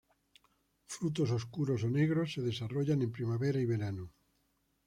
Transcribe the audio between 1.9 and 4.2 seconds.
negros se desarrollan en primavera y verano.